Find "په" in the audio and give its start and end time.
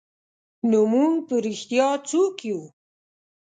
1.27-1.35